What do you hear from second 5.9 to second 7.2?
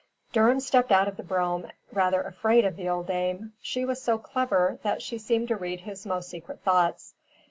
most secret thoughts.